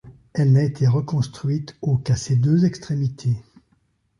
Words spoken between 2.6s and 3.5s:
extrémités.